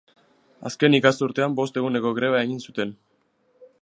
Azken 0.69 0.95
ikasturtean 0.99 1.57
bost 1.59 1.77
eguneko 1.81 2.15
greba 2.21 2.43
egin 2.49 2.65
zuten. 2.71 2.99